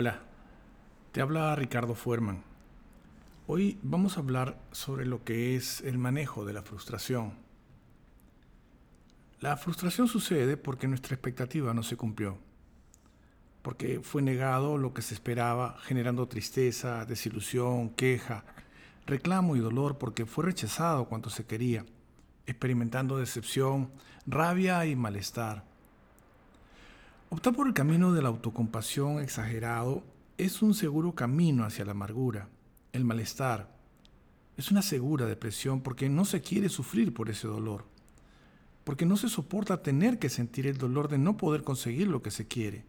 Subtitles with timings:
[0.00, 0.20] Hola,
[1.10, 2.44] te habla Ricardo Fuerman.
[3.48, 7.32] Hoy vamos a hablar sobre lo que es el manejo de la frustración.
[9.40, 12.38] La frustración sucede porque nuestra expectativa no se cumplió,
[13.62, 18.44] porque fue negado lo que se esperaba, generando tristeza, desilusión, queja,
[19.04, 21.84] reclamo y dolor porque fue rechazado cuanto se quería,
[22.46, 23.90] experimentando decepción,
[24.28, 25.67] rabia y malestar.
[27.30, 30.02] Optar por el camino de la autocompasión exagerado
[30.38, 32.48] es un seguro camino hacia la amargura,
[32.94, 33.68] el malestar.
[34.56, 37.84] Es una segura depresión porque no se quiere sufrir por ese dolor,
[38.82, 42.30] porque no se soporta tener que sentir el dolor de no poder conseguir lo que
[42.30, 42.86] se quiere,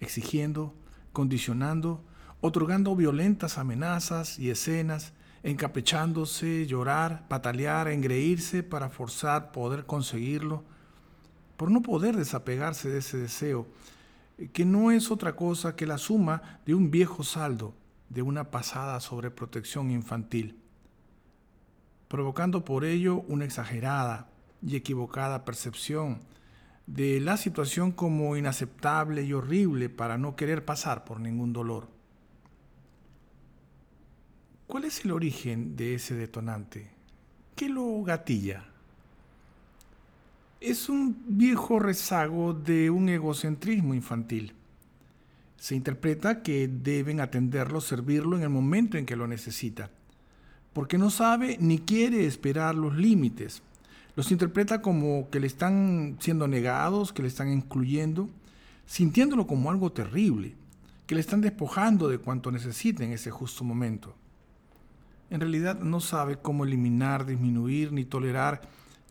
[0.00, 0.74] exigiendo,
[1.12, 2.02] condicionando,
[2.40, 10.64] otorgando violentas amenazas y escenas, encapechándose, llorar, patalear, engreírse para forzar poder conseguirlo,
[11.56, 13.66] por no poder desapegarse de ese deseo,
[14.52, 17.74] que no es otra cosa que la suma de un viejo saldo,
[18.08, 20.58] de una pasada sobreprotección infantil,
[22.08, 24.28] provocando por ello una exagerada
[24.62, 26.20] y equivocada percepción
[26.86, 31.88] de la situación como inaceptable y horrible para no querer pasar por ningún dolor.
[34.66, 36.90] ¿Cuál es el origen de ese detonante?
[37.54, 38.73] ¿Qué lo gatilla?
[40.64, 44.54] Es un viejo rezago de un egocentrismo infantil.
[45.56, 49.90] Se interpreta que deben atenderlo, servirlo en el momento en que lo necesita,
[50.72, 53.62] porque no sabe ni quiere esperar los límites.
[54.16, 58.30] Los interpreta como que le están siendo negados, que le están incluyendo,
[58.86, 60.54] sintiéndolo como algo terrible,
[61.06, 64.14] que le están despojando de cuanto necesita en ese justo momento.
[65.30, 68.62] En realidad no sabe cómo eliminar, disminuir ni tolerar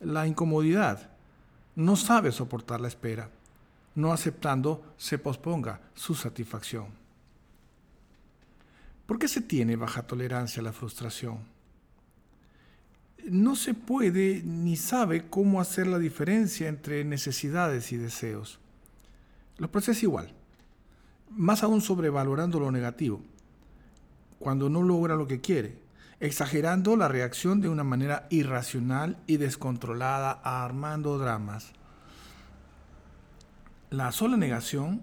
[0.00, 1.11] la incomodidad
[1.74, 3.30] no sabe soportar la espera,
[3.94, 6.86] no aceptando se posponga su satisfacción.
[9.06, 11.38] ¿Por qué se tiene baja tolerancia a la frustración?
[13.28, 18.58] No se puede ni sabe cómo hacer la diferencia entre necesidades y deseos.
[19.58, 20.32] Lo procesa igual,
[21.30, 23.20] más aún sobrevalorando lo negativo,
[24.38, 25.81] cuando no logra lo que quiere,
[26.22, 31.72] exagerando la reacción de una manera irracional y descontrolada, armando dramas.
[33.90, 35.02] La sola negación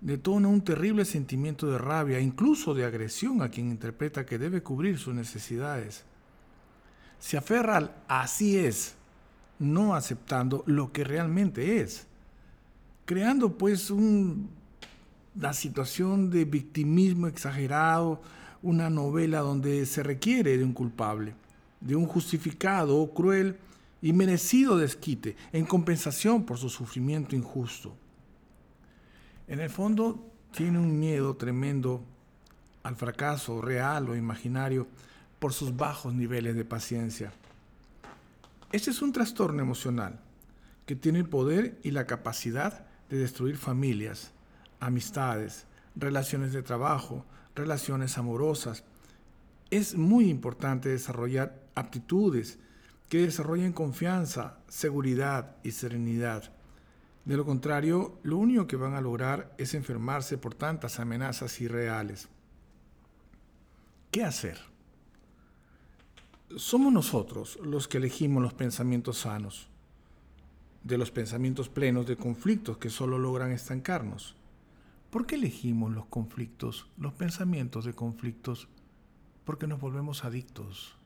[0.00, 4.98] detona un terrible sentimiento de rabia, incluso de agresión a quien interpreta que debe cubrir
[4.98, 6.06] sus necesidades.
[7.18, 8.94] Se aferra al así es,
[9.58, 12.06] no aceptando lo que realmente es,
[13.04, 14.48] creando pues un,
[15.38, 18.22] la situación de victimismo exagerado,
[18.64, 21.34] una novela donde se requiere de un culpable,
[21.80, 23.58] de un justificado cruel
[24.00, 27.94] y merecido desquite en compensación por su sufrimiento injusto.
[29.46, 32.02] En el fondo tiene un miedo tremendo
[32.82, 34.86] al fracaso real o imaginario
[35.38, 37.32] por sus bajos niveles de paciencia.
[38.72, 40.20] Este es un trastorno emocional
[40.86, 44.32] que tiene el poder y la capacidad de destruir familias,
[44.80, 47.24] amistades, relaciones de trabajo,
[47.54, 48.84] relaciones amorosas.
[49.70, 52.58] Es muy importante desarrollar aptitudes
[53.08, 56.52] que desarrollen confianza, seguridad y serenidad.
[57.24, 62.28] De lo contrario, lo único que van a lograr es enfermarse por tantas amenazas irreales.
[64.10, 64.58] ¿Qué hacer?
[66.56, 69.68] Somos nosotros los que elegimos los pensamientos sanos,
[70.82, 74.36] de los pensamientos plenos de conflictos que solo logran estancarnos.
[75.14, 78.66] ¿Por qué elegimos los conflictos, los pensamientos de conflictos?
[79.44, 80.96] Porque nos volvemos adictos.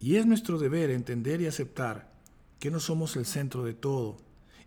[0.00, 2.12] Y es nuestro deber entender y aceptar
[2.58, 4.18] que no somos el centro de todo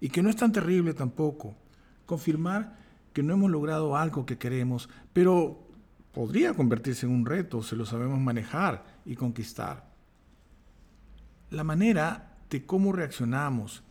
[0.02, 1.56] y que no es tan terrible tampoco.
[2.08, 2.75] Confirmar
[3.14, 5.62] que no hemos logrado algo que queremos, pero
[6.12, 9.91] podría convertirse en un reto si lo sabemos manejar y conquistar.
[11.52, 13.84] La manera de cómo reaccionamos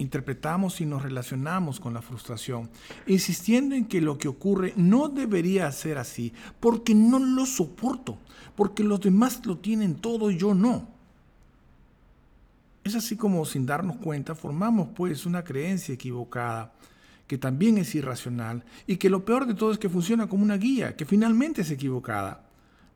[0.00, 2.70] interpretamos y nos relacionamos con la frustración,
[3.06, 8.18] insistiendo en que lo que ocurre no debería ser así, porque no lo soporto,
[8.56, 10.88] porque los demás lo tienen todo y yo no.
[12.82, 16.72] Es así como sin darnos cuenta formamos pues una creencia equivocada,
[17.26, 20.56] que también es irracional y que lo peor de todo es que funciona como una
[20.56, 22.46] guía, que finalmente es equivocada,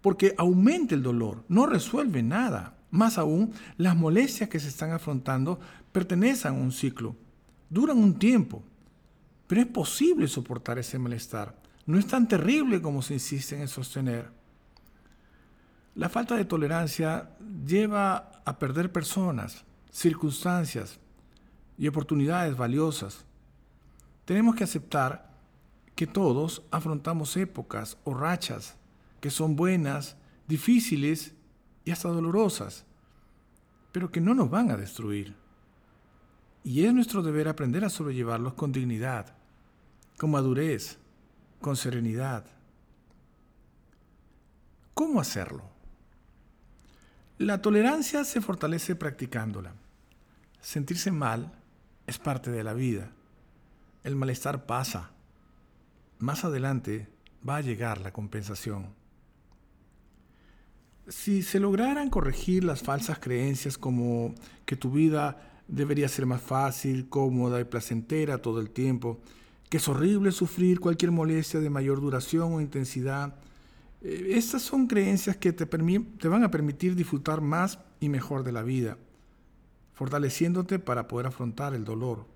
[0.00, 2.74] porque aumenta el dolor, no resuelve nada.
[2.90, 5.58] Más aún, las molestias que se están afrontando
[5.94, 7.14] pertenecen a un ciclo,
[7.70, 8.64] duran un tiempo,
[9.46, 11.54] pero es posible soportar ese malestar.
[11.86, 14.28] No es tan terrible como se insiste en sostener.
[15.94, 17.30] La falta de tolerancia
[17.64, 20.98] lleva a perder personas, circunstancias
[21.78, 23.24] y oportunidades valiosas.
[24.24, 25.32] Tenemos que aceptar
[25.94, 28.74] que todos afrontamos épocas o rachas
[29.20, 30.16] que son buenas,
[30.48, 31.34] difíciles
[31.84, 32.84] y hasta dolorosas,
[33.92, 35.43] pero que no nos van a destruir.
[36.64, 39.36] Y es nuestro deber aprender a sobrellevarlos con dignidad,
[40.16, 40.98] con madurez,
[41.60, 42.46] con serenidad.
[44.94, 45.62] ¿Cómo hacerlo?
[47.36, 49.74] La tolerancia se fortalece practicándola.
[50.62, 51.52] Sentirse mal
[52.06, 53.10] es parte de la vida.
[54.02, 55.10] El malestar pasa.
[56.18, 57.08] Más adelante
[57.46, 58.94] va a llegar la compensación.
[61.08, 64.34] Si se lograran corregir las falsas creencias como
[64.64, 69.20] que tu vida debería ser más fácil, cómoda y placentera todo el tiempo,
[69.68, 73.34] que es horrible sufrir cualquier molestia de mayor duración o intensidad,
[74.02, 78.52] eh, estas son creencias que te, te van a permitir disfrutar más y mejor de
[78.52, 78.98] la vida,
[79.94, 82.26] fortaleciéndote para poder afrontar el dolor,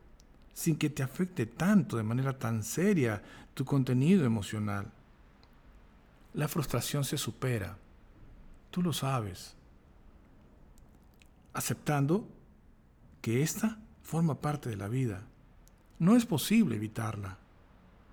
[0.54, 3.22] sin que te afecte tanto de manera tan seria
[3.54, 4.90] tu contenido emocional.
[6.34, 7.76] La frustración se supera
[8.70, 9.54] Tú lo sabes.
[11.52, 12.26] Aceptando
[13.20, 15.22] que esta forma parte de la vida.
[15.98, 17.38] No es posible evitarla,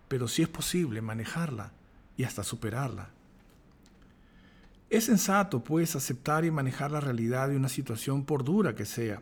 [0.08, 1.72] pero sí es posible manejarla
[2.18, 3.10] y hasta superarla.
[4.90, 9.22] Es sensato, pues, aceptar y manejar la realidad de una situación por dura que sea,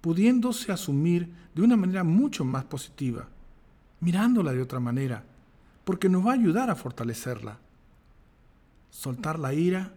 [0.00, 3.28] pudiéndose asumir de una manera mucho más positiva,
[4.00, 5.24] mirándola de otra manera,
[5.84, 7.58] porque nos va a ayudar a fortalecerla.
[8.90, 9.92] Soltar la ira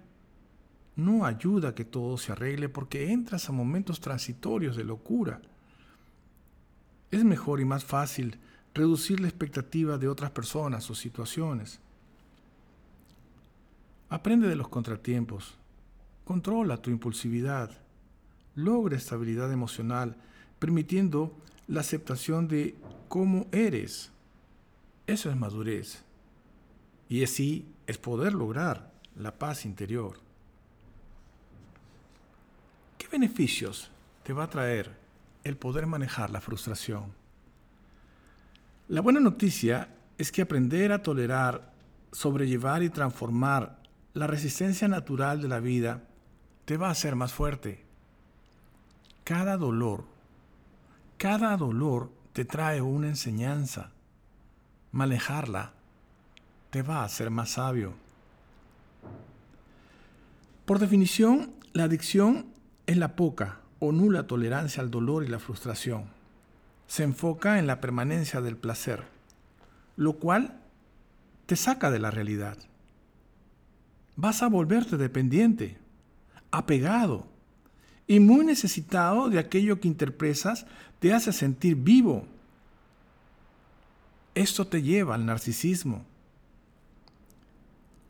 [1.00, 5.42] no ayuda a que todo se arregle porque entras a momentos transitorios de locura.
[7.12, 8.38] Es mejor y más fácil
[8.74, 11.80] reducir la expectativa de otras personas o situaciones.
[14.10, 15.56] Aprende de los contratiempos.
[16.26, 17.72] Controla tu impulsividad.
[18.56, 20.18] Logra estabilidad emocional,
[20.60, 21.36] permitiendo
[21.68, 22.76] la aceptación de
[23.08, 24.12] cómo eres.
[25.08, 26.04] Eso es madurez.
[27.08, 30.29] Y así es poder lograr la paz interior
[33.10, 33.92] beneficios
[34.24, 34.98] te va a traer
[35.44, 37.14] el poder manejar la frustración?
[38.88, 41.72] La buena noticia es que aprender a tolerar,
[42.12, 43.80] sobrellevar y transformar
[44.14, 46.04] la resistencia natural de la vida
[46.66, 47.84] te va a hacer más fuerte.
[49.24, 50.06] Cada dolor,
[51.18, 53.92] cada dolor te trae una enseñanza.
[54.92, 55.74] Manejarla
[56.70, 57.94] te va a hacer más sabio.
[60.66, 62.48] Por definición, la adicción
[62.90, 66.06] es la poca o nula tolerancia al dolor y la frustración.
[66.88, 69.04] Se enfoca en la permanencia del placer,
[69.96, 70.60] lo cual
[71.46, 72.58] te saca de la realidad.
[74.16, 75.78] Vas a volverte dependiente,
[76.50, 77.28] apegado
[78.08, 80.66] y muy necesitado de aquello que interpretas
[80.98, 82.26] te hace sentir vivo.
[84.34, 86.08] Esto te lleva al narcisismo.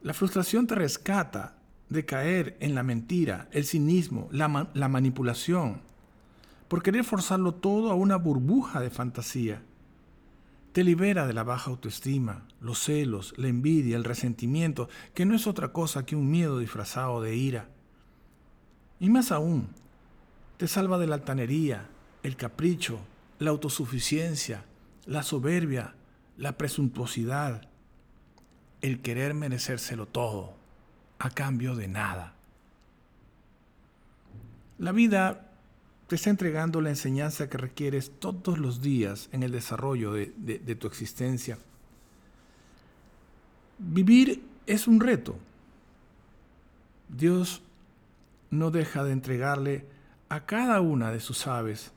[0.03, 1.58] La frustración te rescata
[1.89, 5.81] de caer en la mentira, el cinismo, la, la manipulación,
[6.67, 9.63] por querer forzarlo todo a una burbuja de fantasía.
[10.71, 15.47] Te libera de la baja autoestima, los celos, la envidia, el resentimiento, que no es
[15.47, 17.69] otra cosa que un miedo disfrazado de ira.
[18.99, 19.69] Y más aún,
[20.57, 21.89] te salva de la altanería,
[22.21, 22.99] el capricho,
[23.39, 24.63] la autosuficiencia,
[25.07, 25.95] la soberbia,
[26.37, 27.67] la presuntuosidad,
[28.81, 30.58] el querer merecérselo todo
[31.19, 32.33] a cambio de nada.
[34.77, 35.49] La vida
[36.07, 40.87] te está entregando la enseñanza que requieres todos los días en el desarrollo de, tu
[40.87, 41.59] existencia.
[43.77, 45.37] Vivir es un reto.
[47.09, 47.61] Dios
[48.49, 49.85] no deja de entregarle
[50.29, 51.91] a cada una de sus aves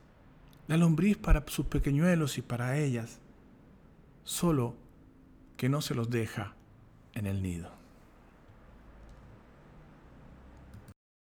[0.68, 3.18] la lombriz para sus pequeñuelos y para ellas,
[4.24, 4.74] solo
[5.56, 6.54] que no se los deja
[7.14, 7.81] en el nido.